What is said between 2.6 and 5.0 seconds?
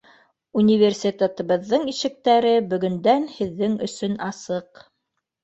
бөгөндән һеҙҙең өсөн асыҡ!